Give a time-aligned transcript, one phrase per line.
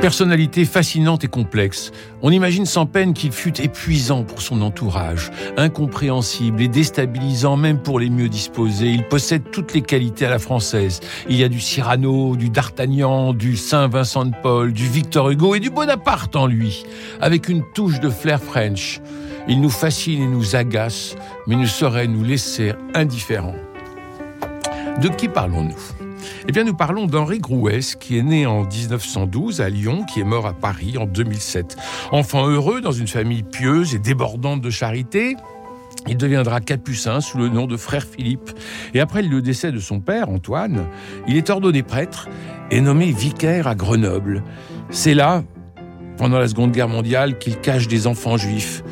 [0.00, 1.90] Personnalité fascinante et complexe,
[2.22, 7.98] on imagine sans peine qu'il fut épuisant pour son entourage, incompréhensible et déstabilisant même pour
[7.98, 8.90] les mieux disposés.
[8.90, 11.00] Il possède toutes les qualités à la française.
[11.28, 15.56] Il y a du Cyrano, du D'Artagnan, du Saint Vincent de Paul, du Victor Hugo
[15.56, 16.84] et du Bonaparte en lui,
[17.20, 19.00] avec une touche de flair French.
[19.48, 21.16] Il nous fascine et nous agace,
[21.48, 23.56] mais ne saurait nous laisser indifférents.
[25.02, 26.07] De qui parlons-nous?
[26.48, 30.24] Eh bien, nous parlons d'Henri Grouès, qui est né en 1912 à Lyon, qui est
[30.24, 31.76] mort à Paris en 2007.
[32.12, 35.36] Enfant heureux dans une famille pieuse et débordante de charité,
[36.06, 38.50] il deviendra capucin sous le nom de frère Philippe.
[38.94, 40.86] Et après le décès de son père, Antoine,
[41.26, 42.28] il est ordonné prêtre
[42.70, 44.42] et nommé vicaire à Grenoble.
[44.90, 45.42] C'est là,
[46.16, 48.82] pendant la Seconde Guerre mondiale, qu'il cache des enfants juifs.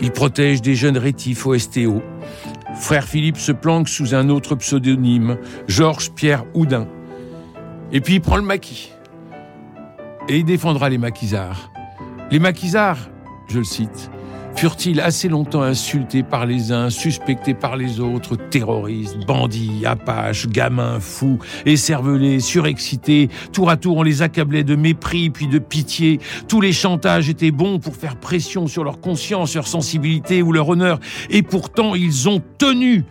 [0.00, 2.02] Il protège des jeunes rétifs au STO.
[2.74, 6.86] Frère Philippe se planque sous un autre pseudonyme, Georges Pierre Houdin.
[7.92, 8.92] Et puis il prend le maquis.
[10.28, 11.72] Et il défendra les maquisards.
[12.30, 13.10] Les maquisards,
[13.48, 14.10] je le cite,
[14.54, 21.00] furent-ils assez longtemps insultés par les uns, suspectés par les autres, terroristes, bandits, apaches, gamins,
[21.00, 23.28] fous, écervelés, surexcités.
[23.52, 26.20] Tour à tour, on les accablait de mépris puis de pitié.
[26.48, 30.68] Tous les chantages étaient bons pour faire pression sur leur conscience, leur sensibilité ou leur
[30.68, 31.00] honneur.
[31.30, 33.04] Et pourtant, ils ont tenu.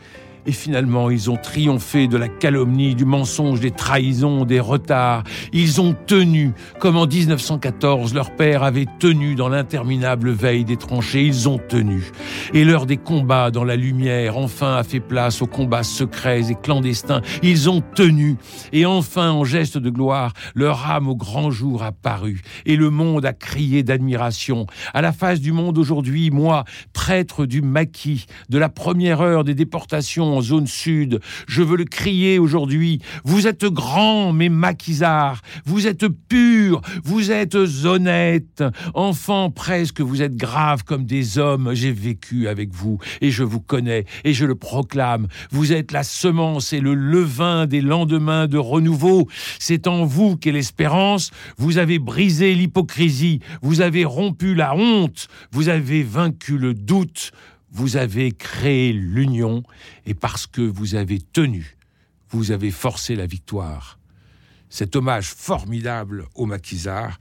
[0.45, 5.23] Et finalement, ils ont triomphé de la calomnie, du mensonge, des trahisons, des retards.
[5.53, 11.23] Ils ont tenu, comme en 1914, leur père avait tenu dans l'interminable veille des tranchées.
[11.23, 12.11] Ils ont tenu.
[12.53, 16.55] Et l'heure des combats dans la lumière, enfin, a fait place aux combats secrets et
[16.55, 17.22] clandestins.
[17.44, 18.37] Ils ont tenu.
[18.73, 22.42] Et enfin, en geste de gloire, leur âme au grand jour a paru.
[22.66, 24.66] Et le monde a crié d'admiration.
[24.93, 29.54] À la face du monde aujourd'hui, moi, prêtre du maquis, de la première heure des
[29.54, 31.19] déportations, en zone sud.
[31.47, 32.99] Je veux le crier aujourd'hui.
[33.23, 35.42] Vous êtes grands, mes maquisards.
[35.65, 36.81] Vous êtes purs.
[37.03, 38.64] Vous êtes honnêtes.
[38.93, 41.71] Enfants, presque, vous êtes graves comme des hommes.
[41.73, 45.27] J'ai vécu avec vous et je vous connais et je le proclame.
[45.52, 49.27] Vous êtes la semence et le levain des lendemains de renouveau.
[49.59, 51.31] C'est en vous qu'est l'espérance.
[51.58, 53.39] Vous avez brisé l'hypocrisie.
[53.61, 55.27] Vous avez rompu la honte.
[55.52, 57.31] Vous avez vaincu le doute
[57.71, 59.64] vous avez créé l'union
[60.05, 61.77] et parce que vous avez tenu,
[62.30, 63.98] vous avez forcé la victoire.
[64.70, 67.20] Cet hommage formidable au maquisard,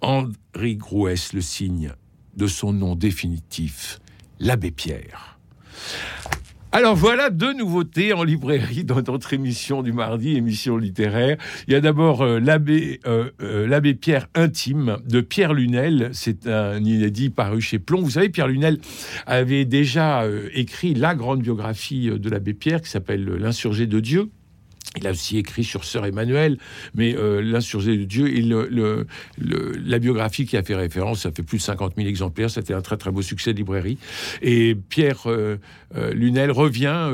[0.00, 1.92] Henri Grouès le signe
[2.36, 4.00] de son nom définitif,
[4.38, 5.38] l'abbé Pierre.
[6.76, 11.38] Alors voilà deux nouveautés en librairie dans notre émission du mardi, émission littéraire.
[11.66, 16.10] Il y a d'abord euh, l'abbé euh, euh, l'abbé Pierre intime de Pierre Lunel.
[16.12, 18.02] C'est un inédit paru chez Plomb.
[18.02, 18.78] Vous savez, Pierre Lunel
[19.24, 24.28] avait déjà écrit la grande biographie de l'abbé Pierre qui s'appelle L'insurgé de Dieu.
[24.96, 26.58] Il a aussi écrit sur Sœur Emmanuel,
[26.94, 29.06] mais euh, l'insurgé de Dieu, il, le,
[29.38, 32.80] la biographie qui a fait référence, ça fait plus de 50 000 exemplaires, c'était un
[32.80, 33.98] très très beau succès de librairie.
[34.42, 35.58] Et Pierre euh,
[35.96, 37.10] euh, Lunel revient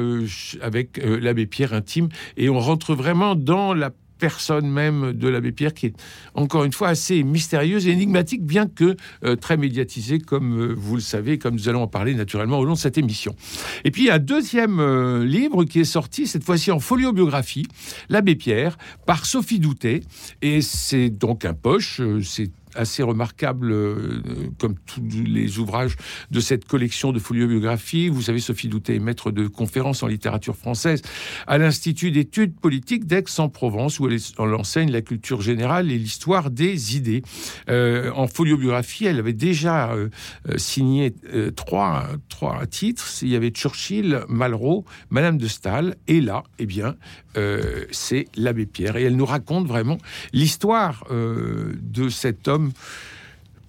[0.61, 3.91] avec l'abbé Pierre intime, et on rentre vraiment dans la
[4.23, 5.95] personne même de l'abbé Pierre qui est
[6.35, 10.95] encore une fois assez mystérieuse et énigmatique, bien que euh, très médiatisée, comme euh, vous
[10.95, 13.35] le savez, comme nous allons en parler naturellement au long de cette émission.
[13.83, 17.67] Et puis un deuxième euh, livre qui est sorti, cette fois-ci en folio-biographie,
[18.11, 20.03] L'abbé Pierre, par Sophie Doutet,
[20.41, 24.23] et c'est donc un poche, c'est assez remarquable, euh,
[24.59, 25.97] comme tous les ouvrages
[26.31, 28.09] de cette collection de foliobiographies.
[28.09, 31.03] Vous savez, Sophie Doutet est maître de conférences en littérature française
[31.47, 34.19] à l'Institut d'études politiques d'Aix-en-Provence, où elle,
[34.55, 37.23] enseigne la culture générale et l'histoire des idées.
[37.69, 40.09] Euh, en folio-biographie, elle avait déjà euh,
[40.57, 41.15] signé
[41.57, 43.07] trois, trois titres.
[43.23, 46.97] Il y avait Churchill, Malraux, Madame de Stahl, et là, eh bien,
[47.91, 48.97] c'est l'abbé Pierre.
[48.97, 49.99] Et elle nous raconte vraiment
[50.33, 52.62] l'histoire de cet homme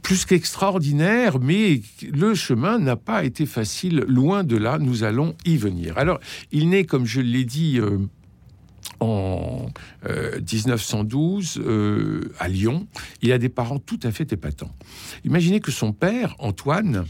[0.03, 5.57] plus qu'extraordinaire, mais le chemin n'a pas été facile, loin de là, nous allons y
[5.57, 5.97] venir.
[5.97, 6.19] Alors,
[6.51, 7.97] il naît, comme je l'ai dit, euh,
[8.99, 9.67] en
[10.05, 12.87] 1912 euh, euh, à Lyon.
[13.21, 14.75] Il a des parents tout à fait épatants.
[15.23, 17.05] Imaginez que son père, Antoine,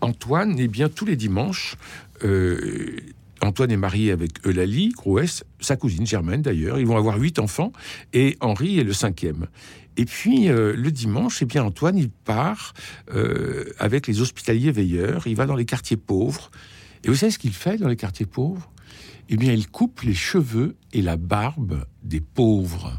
[0.00, 1.76] Antoine, eh bien, tous les dimanches,
[3.42, 6.78] Antoine est marié avec Eulalie Grouès, sa cousine Germaine d'ailleurs.
[6.78, 7.72] Ils vont avoir huit enfants
[8.12, 9.46] et Henri est le cinquième.
[9.96, 12.74] Et puis euh, le dimanche, eh bien Antoine, il part
[13.12, 15.26] euh, avec les hospitaliers veilleurs.
[15.26, 16.50] Il va dans les quartiers pauvres.
[17.04, 18.70] Et vous savez ce qu'il fait dans les quartiers pauvres?
[19.30, 22.96] Eh bien, il coupe les cheveux et la barbe des pauvres.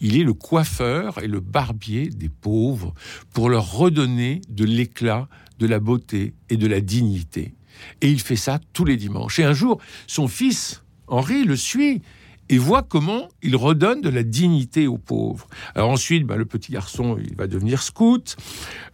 [0.00, 2.94] Il est le coiffeur et le barbier des pauvres
[3.32, 5.28] pour leur redonner de l'éclat,
[5.60, 7.54] de la beauté et de la dignité.
[8.00, 9.38] Et il fait ça tous les dimanches.
[9.38, 12.02] Et un jour, son fils, Henri, le suit
[12.48, 15.46] et voit comment il redonne de la dignité aux pauvres.
[15.76, 18.36] Ensuite, ben, le petit garçon, il va devenir scout.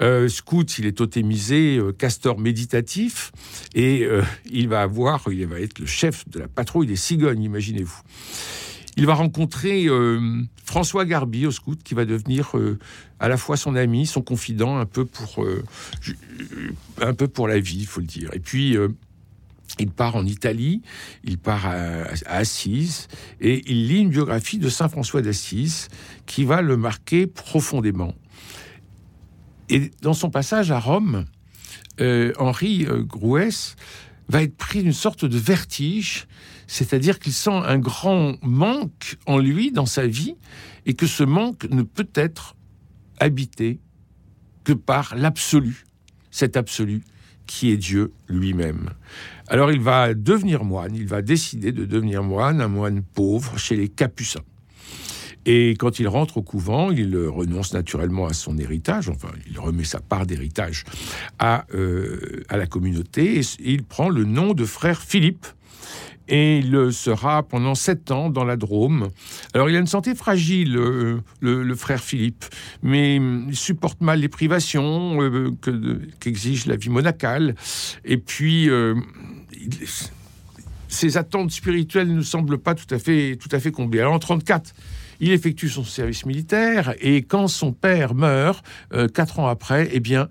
[0.02, 3.32] Euh, scout, il est totémisé euh, castor méditatif
[3.74, 7.42] et euh, il va avoir, il va être le chef de la patrouille des cigognes,
[7.42, 8.00] imaginez-vous.
[8.96, 9.88] Il va rencontrer
[10.64, 12.52] François Garbi au scout, qui va devenir
[13.18, 15.44] à la fois son ami, son confident, un peu pour,
[17.00, 18.30] un peu pour la vie, il faut le dire.
[18.34, 18.76] Et puis
[19.78, 20.82] il part en Italie,
[21.24, 23.08] il part à, Assise
[23.40, 25.88] et il lit une biographie de Saint François d'Assise
[26.26, 28.14] qui va le marquer profondément.
[29.68, 31.24] Et dans son passage à Rome,
[32.00, 33.76] euh, Henri euh, Grouès
[34.28, 36.26] va être pris d'une sorte de vertige,
[36.66, 40.34] c'est-à-dire qu'il sent un grand manque en lui dans sa vie
[40.86, 42.56] et que ce manque ne peut être
[43.18, 43.80] habité
[44.64, 45.84] que par l'absolu,
[46.30, 47.02] cet absolu
[47.46, 48.90] qui est Dieu lui-même.
[49.48, 53.76] Alors il va devenir moine, il va décider de devenir moine, un moine pauvre chez
[53.76, 54.40] les Capucins.
[55.46, 59.84] Et quand il rentre au couvent, il renonce naturellement à son héritage, enfin, il remet
[59.84, 60.84] sa part d'héritage
[61.38, 65.46] à, euh, à la communauté, et il prend le nom de frère Philippe,
[66.28, 69.10] et il sera pendant sept ans dans la Drôme.
[69.52, 72.44] Alors il a une santé fragile, euh, le, frère Philippe,
[72.82, 75.50] mais il supporte mal les privations euh,
[76.20, 77.54] qu'exige la vie monacale.
[78.04, 78.94] Et puis, euh,
[80.88, 84.00] ses attentes spirituelles ne semblent pas tout à fait, tout à fait comblées.
[84.00, 84.74] Alors en 34,
[85.20, 88.64] il effectue son service militaire et quand son père meurt,
[89.14, 90.28] quatre ans après, eh bien,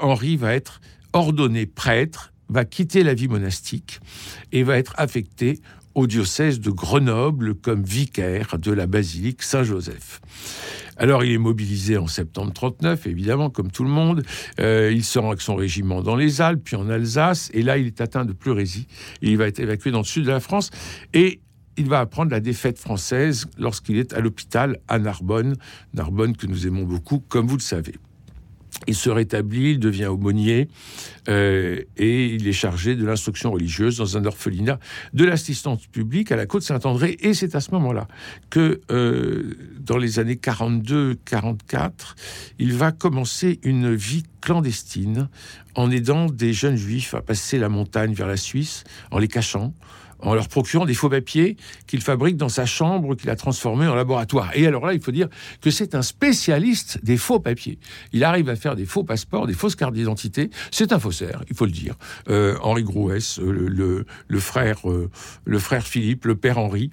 [0.00, 0.80] Henri va être
[1.12, 4.00] ordonné prêtre va quitter la vie monastique
[4.52, 5.60] et va être affecté
[5.94, 10.20] au diocèse de Grenoble comme vicaire de la basilique Saint-Joseph.
[10.96, 14.22] Alors il est mobilisé en septembre 39, évidemment, comme tout le monde.
[14.60, 17.86] Euh, il sort avec son régiment dans les Alpes, puis en Alsace, et là il
[17.86, 18.86] est atteint de pleurésie.
[19.22, 20.70] il va être évacué dans le sud de la France.
[21.14, 21.40] Et
[21.76, 25.56] il va apprendre la défaite française lorsqu'il est à l'hôpital à Narbonne,
[25.94, 27.94] Narbonne que nous aimons beaucoup, comme vous le savez.
[28.86, 30.68] Il se rétablit, il devient aumônier
[31.28, 34.78] euh, et il est chargé de l'instruction religieuse dans un orphelinat
[35.12, 37.16] de l'assistance publique à la Côte-Saint-André.
[37.20, 38.08] Et c'est à ce moment-là
[38.48, 41.90] que, euh, dans les années 42-44,
[42.58, 45.28] il va commencer une vie clandestine
[45.74, 49.74] en aidant des jeunes juifs à passer la montagne vers la Suisse, en les cachant,
[50.22, 51.56] en leur procurant des faux papiers
[51.86, 54.50] qu'il fabrique dans sa chambre, qu'il a transformé en laboratoire.
[54.54, 55.28] Et alors là, il faut dire
[55.60, 57.78] que c'est un spécialiste des faux papiers.
[58.12, 60.50] Il arrive à faire des faux passeports, des fausses cartes d'identité.
[60.70, 61.96] C'est un faussaire, il faut le dire.
[62.28, 65.10] Euh, Henri Grouès, euh, le, le, frère, euh,
[65.44, 66.90] le frère Philippe, le père Henri,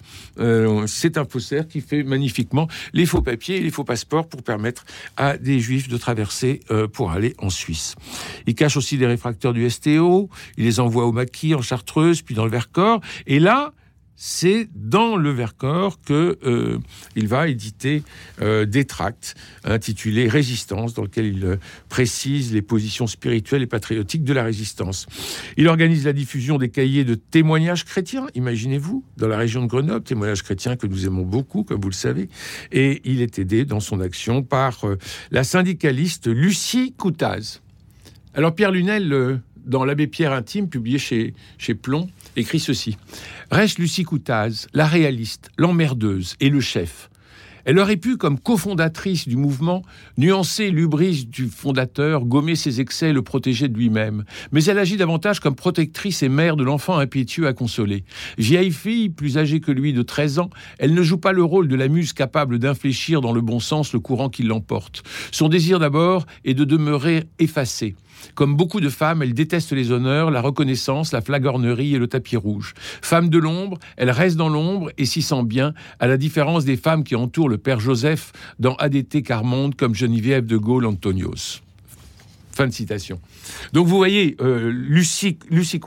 [0.87, 4.85] c'est un faussaire qui fait magnifiquement les faux papiers et les faux passeports pour permettre
[5.15, 6.61] à des juifs de traverser
[6.93, 7.95] pour aller en Suisse.
[8.45, 12.35] Il cache aussi des réfracteurs du STO, il les envoie au maquis en Chartreuse, puis
[12.35, 13.01] dans le Vercors.
[13.25, 13.73] Et là,
[14.17, 16.79] c'est dans le Vercors que euh,
[17.15, 18.03] il va éditer
[18.41, 24.23] euh, des tracts intitulés Résistance, dans lesquels il euh, précise les positions spirituelles et patriotiques
[24.23, 25.05] de la résistance.
[25.55, 30.03] Il organise la diffusion des cahiers de témoignages chrétiens, imaginez-vous, dans la région de Grenoble,
[30.03, 32.27] témoignages chrétiens que nous aimons beaucoup, comme vous le savez,
[32.71, 34.83] et il est aidé dans son action par
[35.29, 37.61] la syndicaliste Lucie Coutaz.
[38.33, 42.97] Alors Pierre Lunel, dans L'Abbé Pierre intime, publié chez, chez Plomb, écrit ceci.
[43.51, 47.09] Reste Lucie Coutaz, la réaliste, l'emmerdeuse et le chef.
[47.67, 49.83] Elle aurait pu, comme cofondatrice du mouvement,
[50.17, 54.23] nuancer l'ubris du fondateur, gommer ses excès, le protéger de lui-même.
[54.53, 58.05] Mais elle agit davantage comme protectrice et mère de l'enfant impétueux à consoler.
[58.37, 61.67] Vieille fille, plus âgée que lui de 13 ans, elle ne joue pas le rôle
[61.67, 65.03] de la muse capable d'infléchir dans le bon sens le courant qui l'emporte.
[65.31, 67.97] Son désir d'abord est de demeurer effacée.
[68.35, 72.37] Comme beaucoup de femmes, elle déteste les honneurs, la reconnaissance, la flagornerie et le tapis
[72.37, 72.73] rouge.
[73.01, 76.77] Femme de l'ombre, elle reste dans l'ombre et s'y sent bien, à la différence des
[76.77, 81.61] femmes qui entourent le père Joseph dans ADT Carmonde comme Geneviève de Gaulle Antonios.
[82.51, 83.19] Fin de citation.
[83.73, 85.79] Donc vous voyez, euh, Lucie, Lucie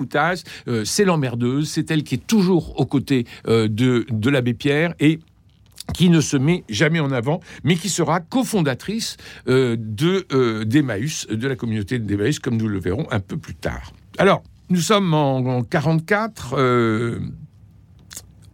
[0.69, 4.95] euh, c'est l'emmerdeuse, c'est elle qui est toujours aux côtés euh, de, de l'abbé Pierre
[5.01, 5.19] et
[5.93, 9.17] qui ne se met jamais en avant, mais qui sera cofondatrice
[9.49, 13.55] euh, de euh, d'Emmaüs, de la communauté d'Emmaüs, comme nous le verrons un peu plus
[13.55, 13.93] tard.
[14.19, 16.55] Alors, nous sommes en, 1944.
[16.57, 17.21] Euh,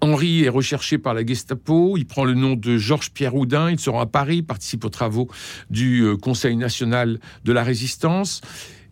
[0.00, 1.96] Henri est recherché par la Gestapo.
[1.96, 3.70] Il prend le nom de Georges Pierre Houdin.
[3.70, 5.28] Il se rend à Paris, participe aux travaux
[5.70, 8.42] du Conseil national de la résistance.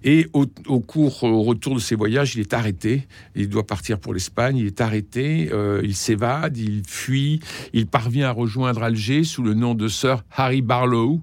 [0.06, 0.46] Et au,
[0.80, 3.08] cours, au retour de ses voyages, il est arrêté.
[3.34, 4.58] Il doit partir pour l'Espagne.
[4.58, 5.48] Il est arrêté.
[5.50, 6.58] Euh, il s'évade.
[6.58, 7.40] Il fuit.
[7.72, 11.22] Il parvient à rejoindre Alger sous le nom de Sir Harry Barlow.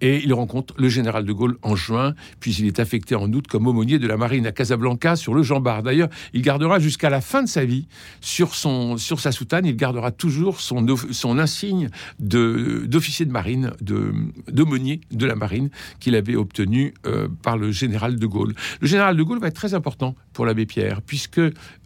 [0.00, 2.14] Et il rencontre le général de Gaulle en juin.
[2.40, 5.42] Puis il est affecté en août comme aumônier de la marine à Casablanca sur le
[5.42, 5.82] Jean Bart.
[5.82, 7.86] D'ailleurs, il gardera jusqu'à la fin de sa vie
[8.20, 15.00] sur, son, sur sa soutane, il gardera toujours son, son insigne d'officier de, marine, d'aumônier
[15.10, 18.54] de, la marine qu'il avait obtenu euh, par le général de Gaulle.
[18.80, 21.40] Le général de Gaulle va être très important pour l'abbé Pierre, puisque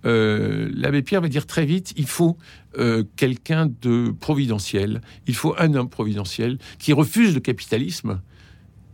[0.04, 2.36] euh, l'abbé Pierre va dire très vite, il faut
[2.78, 8.20] euh, quelqu'un de providentiel, il faut un homme providentiel qui refuse le capitalisme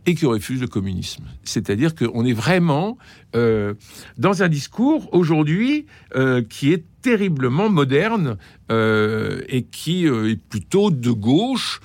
[0.05, 1.25] et qui refuse le communisme.
[1.43, 2.97] C'est-à-dire qu'on est vraiment
[3.35, 3.75] euh,
[4.17, 5.85] dans un discours aujourd'hui
[6.49, 8.37] qui est terriblement moderne
[8.69, 11.81] et qui est plutôt de gauche,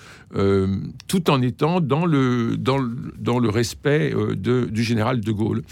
[1.09, 2.79] tout en étant dans le, dans
[3.19, 5.62] dans le respect du général de Gaulle.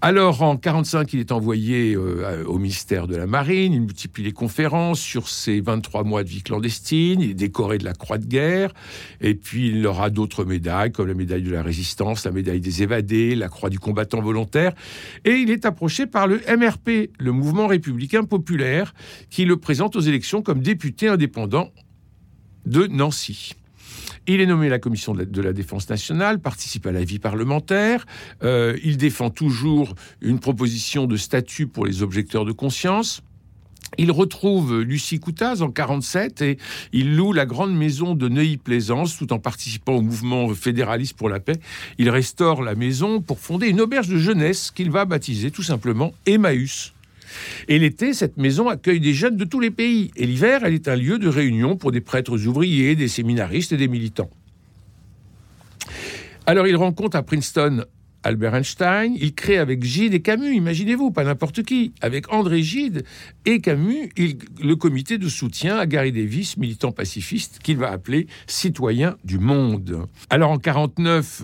[0.00, 3.72] Alors, en 45, il est envoyé euh, au ministère de la Marine.
[3.72, 7.20] Il multiplie les conférences sur ses 23 mois de vie clandestine.
[7.20, 8.72] Il est décoré de la Croix de guerre.
[9.20, 12.84] Et puis, il aura d'autres médailles, comme la médaille de la Résistance, la médaille des
[12.84, 14.72] évadés, la Croix du combattant volontaire.
[15.24, 18.94] Et il est approché par le MRP, le mouvement républicain populaire,
[19.30, 21.72] qui le présente aux élections comme député indépendant
[22.66, 23.56] de Nancy.
[24.30, 28.04] Il est nommé à la commission de la, défense nationale, participe à la vie parlementaire.
[28.42, 33.22] Euh, il défend toujours une proposition de statut pour les objecteurs de conscience.
[33.96, 36.58] Il retrouve Lucie Coutaz en 47 et
[36.92, 41.40] il loue la grande maison de Neuilly-Plaisance tout en participant au mouvement fédéraliste pour la
[41.40, 41.58] paix.
[41.96, 46.12] Il restaure la maison pour fonder une auberge de jeunesse qu'il va baptiser tout simplement
[46.26, 46.92] Emmaüs.
[47.68, 50.10] Et l'été, cette maison accueille des jeunes de tous les pays.
[50.16, 53.76] Et l'hiver, elle est un lieu de réunion pour des prêtres ouvriers, des séminaristes et
[53.76, 54.30] des militants.
[56.46, 57.84] Alors il rencontre à Princeton
[58.24, 63.04] Albert Einstein, il crée avec Gide et Camus, imaginez-vous, pas n'importe qui, avec André Gide
[63.46, 69.16] et Camus, le comité de soutien à Gary Davis, militant pacifiste, qu'il va appeler citoyen
[69.24, 70.06] du monde.
[70.30, 71.42] Alors en 49,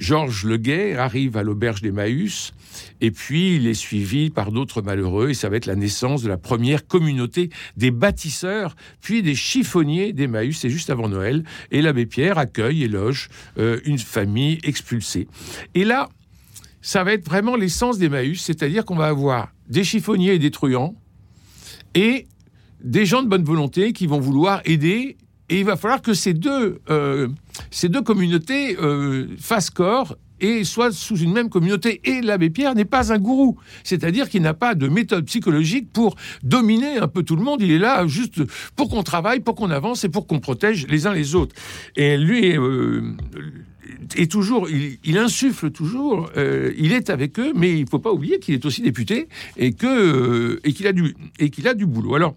[0.00, 2.52] Georges Leguet arrive à l'auberge d'Emmaüs,
[3.00, 6.28] et puis il est suivi par d'autres malheureux, et ça va être la naissance de
[6.28, 12.06] la première communauté des bâtisseurs, puis des chiffonniers d'Emmaüs, c'est juste avant Noël, et l'abbé
[12.06, 13.28] Pierre accueille et loge
[13.58, 15.28] euh, une famille expulsée.
[15.74, 16.08] Et là,
[16.80, 20.96] ça va être vraiment l'essence d'Emmaüs, c'est-à-dire qu'on va avoir des chiffonniers et des truands,
[21.94, 22.26] et
[22.82, 25.18] des gens de bonne volonté qui vont vouloir aider
[25.50, 27.28] et il va falloir que ces deux, euh,
[27.70, 32.00] ces deux communautés euh, fassent corps et soient sous une même communauté.
[32.04, 36.16] Et l'abbé Pierre n'est pas un gourou, c'est-à-dire qu'il n'a pas de méthode psychologique pour
[36.42, 37.60] dominer un peu tout le monde.
[37.62, 38.40] Il est là juste
[38.76, 41.54] pour qu'on travaille, pour qu'on avance et pour qu'on protège les uns les autres.
[41.96, 43.12] Et lui, euh,
[44.16, 48.12] et toujours, il, insuffle toujours, euh, il est avec eux, mais il ne faut pas
[48.12, 51.74] oublier qu'il est aussi député et que euh, et qu'il a du et qu'il a
[51.74, 52.14] du boulot.
[52.14, 52.34] Alors,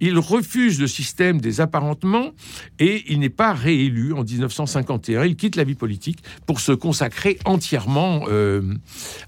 [0.00, 2.32] il refuse le système des apparentements
[2.78, 5.24] et il n'est pas réélu en 1951.
[5.24, 8.62] Il quitte la vie politique pour se consacrer entièrement euh,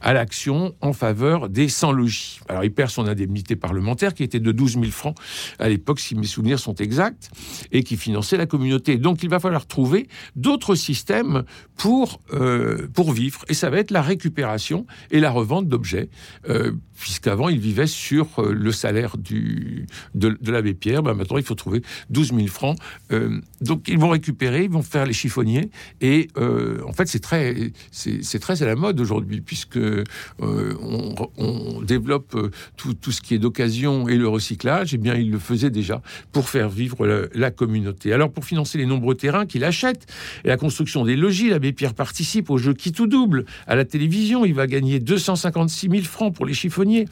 [0.00, 2.40] à l'action en faveur des sans-logis.
[2.48, 5.16] Alors, il perd son indemnité parlementaire qui était de 12 000 francs
[5.58, 7.30] à l'époque, si mes souvenirs sont exacts,
[7.72, 8.96] et qui finançait la communauté.
[8.96, 11.44] Donc, il va falloir trouver d'autres systèmes
[11.78, 13.44] pour, euh, pour vivre.
[13.48, 16.10] Et ça va être la récupération et la revente d'objets,
[16.48, 21.04] euh, puisqu'avant, il vivait sur euh, le salaire du, de, l'abbé Pierre.
[21.04, 22.76] Ben, maintenant, il faut trouver 12 000 francs.
[23.60, 25.70] donc, ils vont récupérer, ils vont faire les chiffonniers.
[26.00, 29.78] Et en fait, c'est très, c'est, très à la mode aujourd'hui, puisque
[30.40, 32.36] on, développe
[32.76, 34.94] tout, tout, ce qui est d'occasion et le recyclage.
[34.94, 38.12] Eh bien, il le faisait déjà pour faire vivre la, la communauté.
[38.12, 40.06] Alors, pour financer les nombreux terrains qu'il achète
[40.44, 43.84] et la construction des logis, l'abbé Pierre participe au jeu qui tout double à la
[43.84, 44.44] télévision.
[44.44, 47.06] Il va gagner 256 000 francs pour les chiffonniers.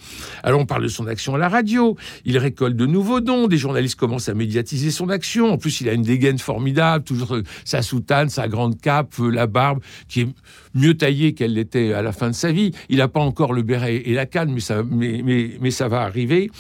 [0.45, 1.97] Alors on parle de son action à la radio.
[2.25, 3.49] Il récolte de nouveaux dons.
[3.49, 5.53] Des journalistes commencent à médiatiser son action.
[5.53, 9.31] En plus, il a une dégaine formidable, toujours euh, sa soutane, sa grande cape, euh,
[9.31, 10.29] la barbe qui est
[10.75, 12.71] mieux taillée qu'elle l'était à la fin de sa vie.
[12.89, 16.53] Il n'a pas encore le béret et la canne, mais ça, va arriver.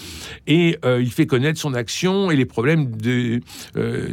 [0.48, 3.40] Et euh, il fait connaître son action et les problèmes de,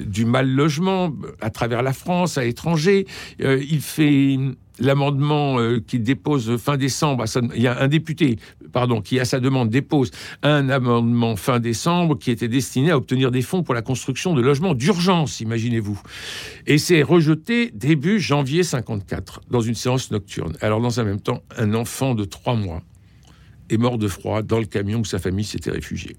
[0.06, 1.12] du mal logement
[1.42, 3.08] à travers la France, à l'étranger
[3.58, 4.38] il fait
[4.80, 8.38] l'amendement euh, qu'il dépose fin décembre, il y a un député,
[8.72, 13.32] pardon, qui à sa demande dépose un amendement fin décembre qui était destiné à obtenir
[13.32, 16.02] des fonds pour la construction de logements d'urgence, imaginez-vous.
[16.66, 20.54] Et c'est rejeté début janvier 54 dans une séance nocturne.
[20.62, 22.82] Alors dans un même temps, un enfant de trois mois
[23.70, 26.16] est mort de froid dans le camion où sa famille s'était réfugiée.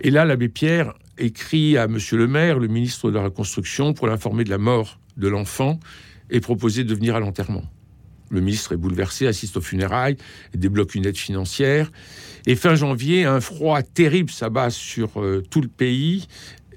[0.00, 4.06] Et là, l'abbé Pierre écrit à Monsieur le maire, le ministre de la Reconstruction, pour
[4.06, 5.80] l'informer de la mort de l'enfant
[6.30, 7.64] et proposer de venir à l'enterrement.
[8.30, 10.16] Le ministre est bouleversé, assiste aux funérailles
[10.54, 11.92] débloque une aide financière.
[12.46, 16.26] Et fin janvier, un froid terrible s'abat sur euh, tout le pays.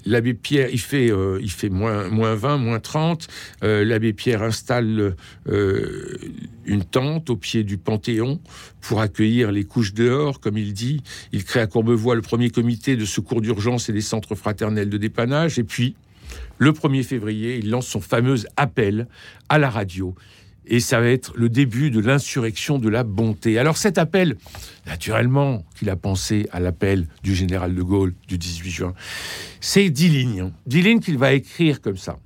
[0.06, 3.28] L'abbé Pierre, il fait, euh, il fait moins, moins 20, moins 30.
[3.62, 5.14] Euh, l'abbé Pierre installe
[5.46, 8.40] une tente au pied du Panthéon
[8.80, 11.02] pour accueillir les couches dehors, comme il dit.
[11.32, 14.96] Il crée à Courbevoie le premier comité de secours d'urgence et des centres fraternels de
[14.96, 15.58] dépannage.
[15.58, 15.96] Et puis,
[16.60, 19.08] le 1er février, il lance son fameux appel
[19.48, 20.14] à la radio
[20.66, 23.58] et ça va être le début de l'insurrection de la bonté.
[23.58, 24.36] Alors cet appel,
[24.86, 28.94] naturellement qu'il a pensé à l'appel du général de Gaulle du 18 juin,
[29.60, 30.52] c'est dix lignes.
[30.66, 32.18] Dix lignes qu'il va écrire comme ça.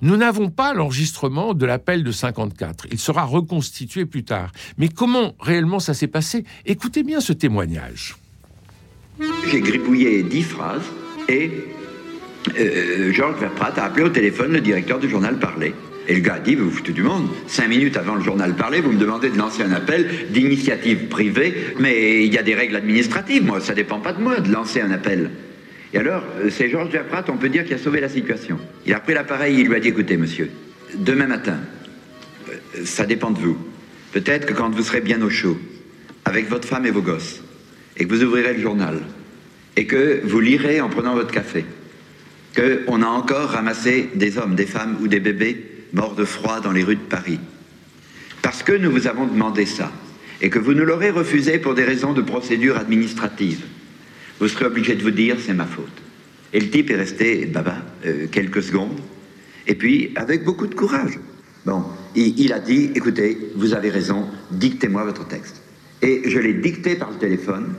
[0.00, 2.86] Nous n'avons pas l'enregistrement de l'appel de 54.
[2.90, 4.52] Il sera reconstitué plus tard.
[4.78, 6.44] Mais comment réellement ça s'est passé?
[6.64, 8.16] Écoutez bien ce témoignage.
[9.50, 10.84] J'ai gribouillé dix phrases
[11.28, 11.50] et
[12.58, 15.74] euh, Georges Verprat a appelé au téléphone le directeur du journal Parler.
[16.08, 17.28] Et le gars a dit, vous vous foutez du monde.
[17.48, 21.54] Cinq minutes avant le journal parler, vous me demandez de lancer un appel d'initiative privée,
[21.80, 24.80] mais il y a des règles administratives, moi, ça dépend pas de moi de lancer
[24.80, 25.30] un appel.
[25.92, 28.58] Et alors, euh, c'est Georges Verprat, on peut dire, qui a sauvé la situation.
[28.84, 30.50] Il a pris l'appareil, il lui a dit, écoutez, monsieur,
[30.94, 31.58] demain matin,
[32.48, 32.52] euh,
[32.84, 33.58] ça dépend de vous.
[34.12, 35.58] Peut-être que quand vous serez bien au chaud,
[36.24, 37.42] avec votre femme et vos gosses,
[37.96, 39.00] et que vous ouvrirez le journal,
[39.76, 41.64] et que vous lirez en prenant votre café,
[42.56, 46.72] qu'on a encore ramassé des hommes, des femmes ou des bébés mort de froid dans
[46.72, 47.38] les rues de Paris.
[48.42, 49.92] Parce que nous vous avons demandé ça,
[50.40, 53.64] et que vous nous l'aurez refusé pour des raisons de procédure administrative,
[54.40, 56.02] vous serez obligé de vous dire c'est ma faute.
[56.52, 59.00] Et le type est resté baba euh, quelques secondes,
[59.66, 61.18] et puis avec beaucoup de courage.
[61.64, 61.84] Bon,
[62.14, 65.62] il, il a dit écoutez, vous avez raison, dictez-moi votre texte.
[66.02, 67.74] Et je l'ai dicté par le téléphone,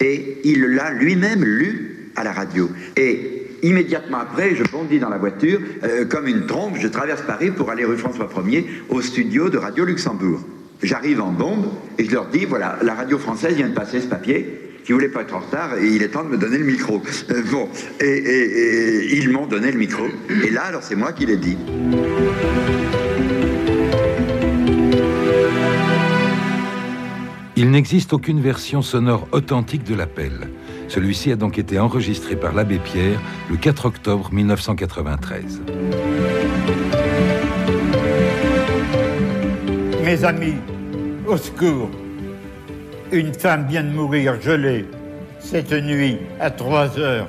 [0.00, 2.70] et il l'a lui-même lu à la radio.
[2.96, 7.50] Et Immédiatement après, je bondis dans la voiture, euh, comme une trompe, je traverse Paris
[7.50, 10.40] pour aller rue François 1er au studio de Radio Luxembourg.
[10.82, 11.66] J'arrive en bombe
[11.98, 14.60] et je leur dis, voilà, la radio française vient de passer ce papier.
[14.84, 16.64] Si vous voulez pas être en retard, et il est temps de me donner le
[16.64, 17.02] micro.
[17.30, 17.68] Euh, bon,
[18.00, 20.04] et, ils m'ont donné le micro.
[20.46, 21.58] Et là, alors c'est moi qui l'ai dit.
[27.60, 30.48] Il n'existe aucune version sonore authentique de l'appel.
[30.86, 35.60] Celui-ci a donc été enregistré par l'abbé Pierre le 4 octobre 1993.
[40.04, 40.54] Mes amis,
[41.26, 41.90] au secours.
[43.10, 44.86] Une femme vient de mourir gelée
[45.40, 47.28] cette nuit à 3 heures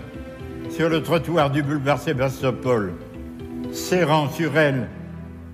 [0.69, 2.93] sur le trottoir du boulevard Sébastopol,
[3.71, 4.89] serrant sur elle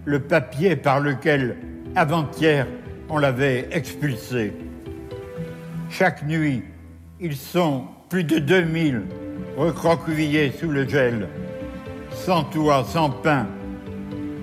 [0.04, 1.56] le papier par lequel,
[1.96, 2.68] avant-hier,
[3.08, 4.65] on l'avait expulsée.
[5.90, 6.64] Chaque nuit,
[7.20, 9.04] ils sont plus de 2000
[9.58, 11.28] recroquevillés sous le gel,
[12.12, 13.48] sans toit, sans pain,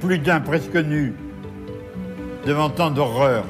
[0.00, 1.14] plus d'un presque nu.
[2.46, 3.44] Devant tant d'horreur,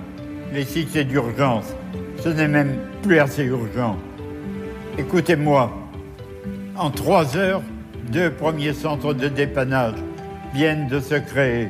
[0.52, 1.74] les cités d'urgence,
[2.18, 3.96] ce n'est même plus assez urgent.
[4.98, 5.70] Écoutez-moi,
[6.76, 7.62] en trois heures,
[8.11, 9.94] deux premiers centres de dépannage
[10.55, 11.68] viennent de se créer.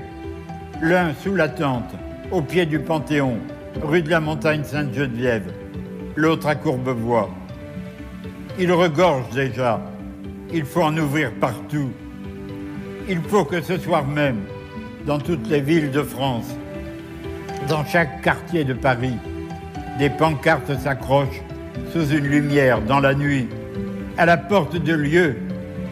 [0.81, 1.95] L'un sous la tente,
[2.31, 3.39] au pied du Panthéon,
[3.83, 5.53] rue de la Montagne Sainte-Geneviève,
[6.17, 7.31] l'autre à Courbevoie.
[8.59, 9.81] Il regorge déjà.
[10.53, 11.91] Il faut en ouvrir partout.
[13.09, 14.43] Il faut que ce soir même,
[15.07, 16.55] dans toutes les villes de France,
[17.69, 19.17] dans chaque quartier de Paris,
[19.99, 21.43] des pancartes s'accrochent
[21.93, 23.49] sous une lumière dans la nuit,
[24.19, 25.37] à la porte de lieux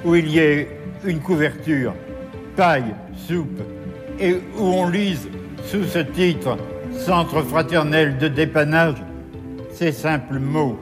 [0.04, 0.68] où il y ait
[1.04, 1.94] une couverture,
[2.56, 3.61] paille, soupe,
[4.18, 5.28] et où on lise
[5.64, 6.56] sous ce titre
[6.92, 8.96] Centre fraternel de dépannage
[9.80, 10.78] ces simples mots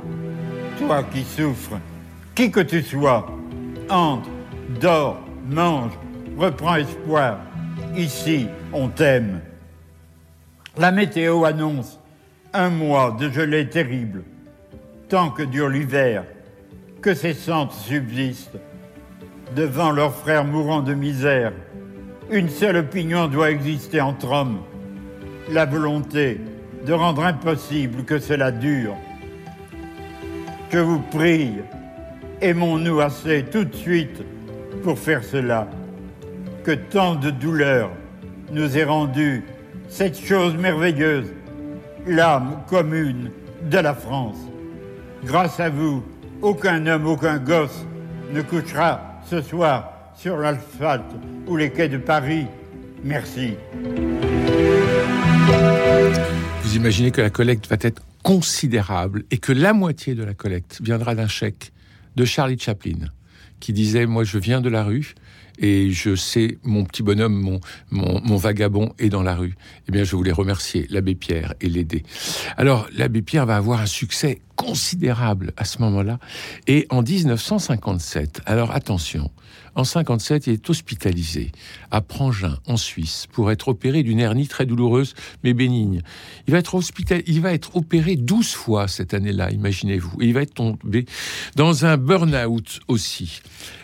[0.77, 1.79] toi qui souffres,
[2.35, 3.27] qui que tu sois,
[3.89, 4.29] entre,
[4.81, 5.93] dors, mange,
[6.37, 7.39] reprends espoir.
[7.97, 9.41] Ici, on t'aime.
[10.77, 12.01] La météo annonce
[12.53, 14.25] un mois de gelée terrible,
[15.09, 16.25] tant que dure l'hiver,
[17.01, 18.59] que ces centres subsistent.
[19.55, 21.53] Devant leurs frères mourants de misère,
[22.33, 24.59] une seule opinion doit exister entre hommes,
[25.53, 26.41] la volonté
[26.89, 28.97] de rendre impossible que cela dure
[30.71, 31.53] je vous prie,
[32.43, 34.23] aimons-nous assez tout de suite
[34.83, 35.67] pour faire cela.
[36.63, 37.91] Que tant de douleurs
[38.53, 39.45] nous ait rendu
[39.89, 41.33] cette chose merveilleuse,
[42.07, 43.31] l'âme commune
[43.63, 44.37] de la France.
[45.25, 46.05] Grâce à vous,
[46.43, 47.87] aucun homme, aucun gosse
[48.33, 52.47] ne couchera ce soir sur l'asphalte ou les quais de Paris.
[53.03, 53.57] Merci.
[56.69, 60.81] Vous imaginez que la collecte va être considérable et que la moitié de la collecte
[60.83, 61.73] viendra d'un chèque
[62.15, 63.09] de Charlie Chaplin
[63.59, 65.15] qui disait Moi, je viens de la rue
[65.59, 69.55] et je sais, mon petit bonhomme, mon, mon, vagabond est dans la rue.
[69.89, 72.05] Eh bien, je voulais remercier l'abbé Pierre et l'aider.
[72.59, 76.19] Alors, l'abbé Pierre va avoir un succès considérable à ce moment-là.
[76.67, 79.31] Et en 1957, alors attention,
[79.79, 81.53] en 57, il est hospitalisé
[81.93, 85.15] à Prangin, en Suisse, pour être opéré d'une hernie très douloureuse,
[85.45, 86.03] mais bénigne.
[86.49, 87.23] Il va être, hospital...
[87.29, 90.21] il va être opéré 12 fois cette année-là, imaginez-vous.
[90.21, 91.07] Il va être tombé
[91.55, 93.41] dans un burn-out aussi.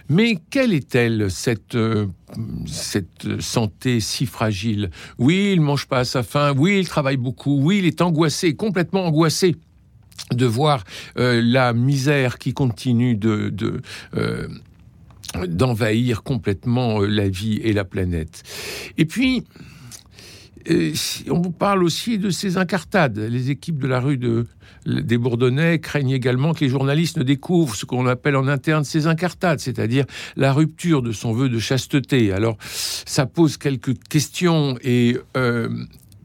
[0.08, 2.06] Mais quelle est-elle, cette, euh,
[2.66, 4.90] cette santé si fragile?
[5.18, 8.56] Oui, il mange pas à sa faim, oui, il travaille beaucoup, oui, il est angoissé,
[8.56, 9.54] complètement angoissé
[10.32, 10.82] de voir
[11.18, 13.80] euh, la misère qui continue de,
[14.16, 14.48] euh,
[15.46, 18.42] d'envahir complètement la vie et la planète.
[18.98, 19.44] Et puis,
[21.30, 23.18] on parle aussi de ces incartades.
[23.18, 24.46] Les équipes de la rue de,
[24.86, 29.06] des Bourdonnais craignent également que les journalistes ne découvrent ce qu'on appelle en interne ces
[29.06, 30.04] incartades, c'est-à-dire
[30.36, 32.32] la rupture de son vœu de chasteté.
[32.32, 35.68] Alors, ça pose quelques questions et euh,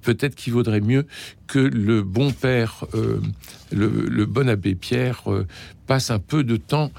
[0.01, 1.05] peut-être qu'il vaudrait mieux
[1.47, 3.19] que le bon père, euh,
[3.71, 5.45] le, bon abbé Pierre, euh,
[5.89, 6.91] passe un peu de temps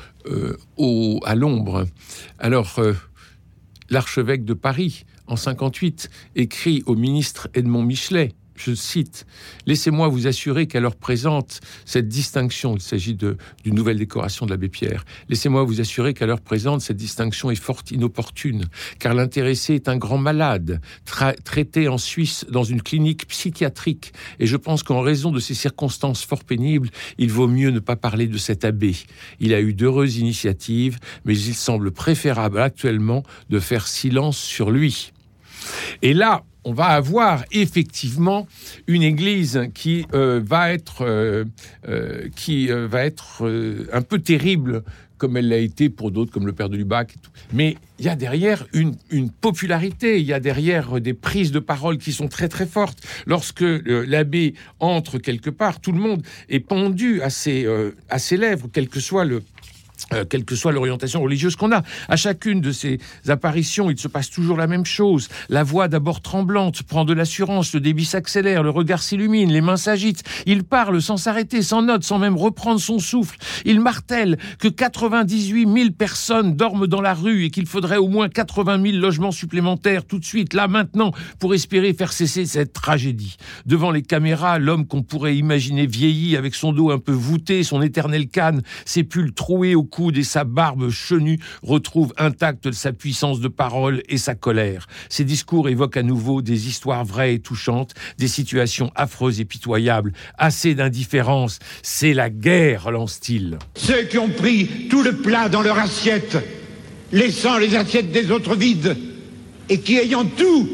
[0.76, 1.86] au, à l'ombre.
[2.40, 2.80] Alors,
[3.88, 9.26] l'archevêque de Paris en 58, écrit au ministre Edmond Michelet je cite,
[9.66, 14.68] Laissez-moi vous assurer qu'à l'heure présente, cette distinction, il s'agit d'une nouvelle décoration de l'abbé
[14.68, 18.66] Pierre, laissez-moi vous assurer qu'à l'heure présente, cette distinction est fort inopportune,
[18.98, 20.80] car l'intéressé est un grand malade,
[21.44, 26.24] traité en Suisse dans une clinique psychiatrique, et je pense qu'en raison de ces circonstances
[26.24, 28.96] fort pénibles, il vaut mieux ne pas parler de cet abbé.
[29.40, 35.12] Il a eu d'heureuses initiatives, mais il semble préférable actuellement de faire silence sur lui.
[36.02, 38.46] Et là, on va avoir effectivement
[38.86, 41.44] une Église qui euh, va être, euh,
[41.88, 43.42] euh, qui va être
[43.92, 44.82] un peu terrible
[45.16, 47.14] comme elle l'a été pour d'autres comme le Père de Lubac.
[47.52, 48.96] Mais il y a derrière une,
[49.42, 53.06] popularité, il y a derrière des prises de parole qui sont très très fortes.
[53.26, 57.68] Lorsque l'abbé entre quelque part, tout le monde est pendu à ses,
[58.08, 59.42] à ses lèvres, quel que soit le,
[60.12, 61.82] euh, quelle que soit l'orientation religieuse qu'on a.
[62.08, 65.28] À chacune de ces apparitions, il se passe toujours la même chose.
[65.48, 69.76] La voix d'abord tremblante prend de l'assurance, le débit s'accélère, le regard s'illumine, les mains
[69.76, 70.22] s'agitent.
[70.46, 73.36] Il parle sans s'arrêter, sans note, sans même reprendre son souffle.
[73.64, 78.28] Il martèle que 98 000 personnes dorment dans la rue et qu'il faudrait au moins
[78.28, 83.36] 80 000 logements supplémentaires tout de suite, là, maintenant, pour espérer faire cesser cette tragédie.
[83.66, 87.82] Devant les caméras, l'homme qu'on pourrait imaginer vieilli avec son dos un peu voûté, son
[87.82, 93.40] éternel canne, ses pulls troués au coude et sa barbe chenue retrouve intacte sa puissance
[93.40, 94.86] de parole et sa colère.
[95.08, 100.12] Ses discours évoquent à nouveau des histoires vraies et touchantes, des situations affreuses et pitoyables.
[100.38, 103.58] Assez d'indifférence, c'est la guerre, lance-t-il.
[103.74, 106.38] Ceux qui ont pris tout le plat dans leur assiette,
[107.12, 108.96] laissant les assiettes des autres vides,
[109.68, 110.68] et qui ayant tout,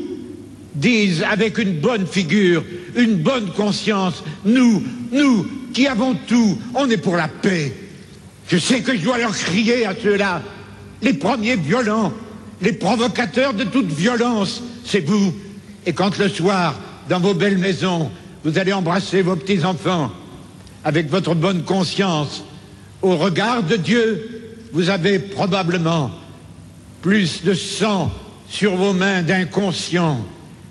[0.75, 2.65] disent avec une bonne figure,
[2.97, 7.73] une bonne conscience, nous, nous, qui avons tout, on est pour la paix.
[8.49, 10.43] Je sais que je dois leur crier à ceux-là,
[11.03, 12.13] les premiers violents,
[12.61, 15.35] les provocateurs de toute violence, c'est vous.
[15.85, 16.79] Et quand le soir,
[17.09, 18.11] dans vos belles maisons,
[18.45, 20.13] vous allez embrasser vos petits-enfants,
[20.85, 22.45] avec votre bonne conscience,
[23.03, 26.11] au regard de Dieu, vous avez probablement
[27.03, 28.13] plus de sang
[28.49, 30.25] sur vos mains d'inconscient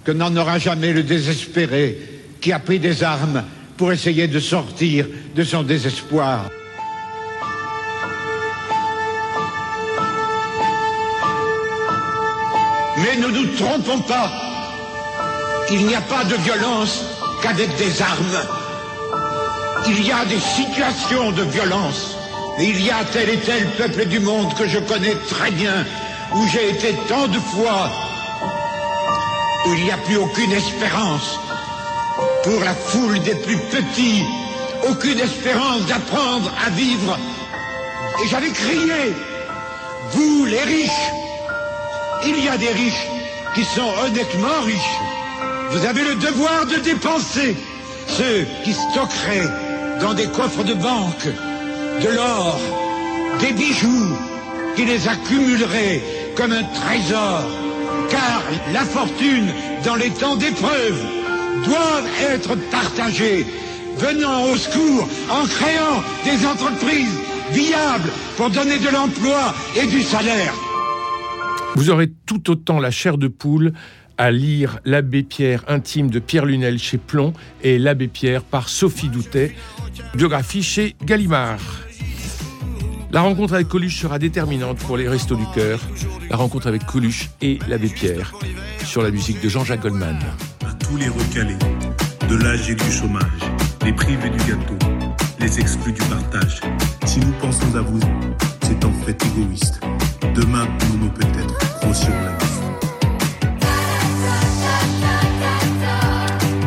[0.04, 1.98] que n'en aura jamais le désespéré
[2.40, 3.44] qui a pris des armes
[3.76, 6.50] pour essayer de sortir de son désespoir.
[13.06, 14.32] Mais ne nous trompons pas.
[15.70, 17.04] Il n'y a pas de violence
[17.44, 18.40] qu'avec des armes.
[19.86, 22.18] Il y a des situations de violence.
[22.60, 25.86] Il y a tel et tel peuple du monde que je connais très bien,
[26.34, 27.92] où j'ai été tant de fois,
[29.68, 31.38] où il n'y a plus aucune espérance.
[32.44, 34.24] Pour la foule des plus petits,
[34.90, 37.20] aucune espérance d'apprendre à vivre.
[38.24, 39.14] Et j'avais crié,
[40.12, 41.25] vous les riches,
[42.26, 43.08] il y a des riches
[43.54, 45.00] qui sont honnêtement riches.
[45.72, 47.56] Vous avez le devoir de dépenser
[48.08, 49.50] ceux qui stockeraient
[50.02, 51.28] dans des coffres de banque
[52.02, 52.60] de l'or,
[53.40, 54.18] des bijoux,
[54.76, 56.02] qui les accumuleraient
[56.36, 57.44] comme un trésor.
[58.10, 58.42] Car
[58.74, 59.48] la fortune,
[59.86, 61.00] dans les temps d'épreuve,
[61.66, 63.46] doit être partagée,
[63.98, 67.20] venant au secours en créant des entreprises
[67.52, 70.54] viables pour donner de l'emploi et du salaire.
[71.76, 73.74] Vous aurez tout autant la chair de poule
[74.18, 77.34] à lire L'abbé Pierre intime de Pierre Lunel chez Plomb
[77.64, 79.54] et L'abbé Pierre par Sophie Doutet,
[80.16, 81.60] biographie chez Gallimard.
[83.12, 85.82] La rencontre avec Coluche sera déterminante pour les Restos du Cœur.
[86.30, 88.34] La rencontre avec Coluche et l'abbé Pierre
[88.86, 90.20] sur la musique de Jean-Jacques Goldman.
[90.66, 91.60] À tous les recalés,
[92.30, 93.26] de l'âge et du chômage,
[93.84, 94.78] les privés du gâteau,
[95.40, 96.62] les exclus du partage.
[97.06, 98.00] Si nous pensons à vous,
[98.64, 99.82] c'est en fait égoïste.
[100.34, 102.46] Demain, nous nous peut-être grossirons la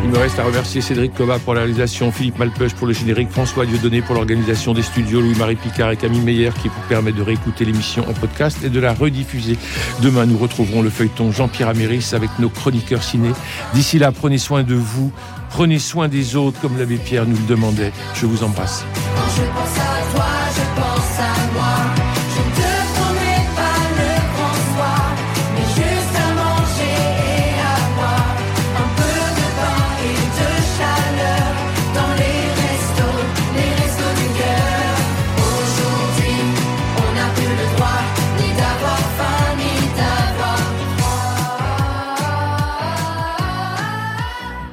[0.08, 3.28] Il me reste à remercier Cédric Coba pour la réalisation, Philippe Malpeuch pour le générique,
[3.30, 7.22] François Dieudonné pour l'organisation des studios, Louis-Marie Picard et Camille Meyer qui vous permettent de
[7.22, 9.58] réécouter l'émission en podcast et de la rediffuser.
[10.00, 13.32] Demain, nous retrouverons le feuilleton Jean-Pierre Améris avec nos chroniqueurs ciné.
[13.74, 15.12] D'ici là, prenez soin de vous,
[15.50, 17.92] prenez soin des autres comme l'abbé Pierre nous le demandait.
[18.14, 18.86] Je vous embrasse.